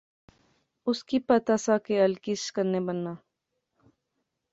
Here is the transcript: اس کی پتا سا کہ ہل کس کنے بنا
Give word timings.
اس 0.87 1.03
کی 1.09 1.19
پتا 1.27 1.55
سا 1.65 1.75
کہ 1.85 1.93
ہل 2.03 2.13
کس 2.23 2.43
کنے 2.55 2.79
بنا 2.85 3.13